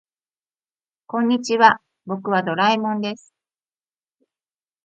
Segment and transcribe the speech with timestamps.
[1.05, 3.35] こんにちは、僕はドラえもんです。